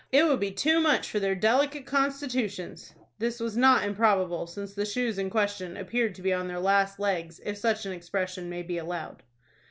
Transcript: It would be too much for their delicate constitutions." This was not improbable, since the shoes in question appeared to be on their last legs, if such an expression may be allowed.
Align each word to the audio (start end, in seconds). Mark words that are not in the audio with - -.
It 0.11 0.25
would 0.27 0.39
be 0.39 0.49
too 0.49 0.79
much 0.79 1.11
for 1.11 1.19
their 1.19 1.35
delicate 1.35 1.85
constitutions." 1.85 2.95
This 3.19 3.39
was 3.39 3.55
not 3.55 3.83
improbable, 3.83 4.47
since 4.47 4.73
the 4.73 4.83
shoes 4.83 5.19
in 5.19 5.29
question 5.29 5.77
appeared 5.77 6.15
to 6.15 6.23
be 6.23 6.33
on 6.33 6.47
their 6.47 6.59
last 6.59 6.99
legs, 6.99 7.39
if 7.45 7.55
such 7.59 7.85
an 7.85 7.91
expression 7.91 8.49
may 8.49 8.63
be 8.63 8.79
allowed. 8.79 9.21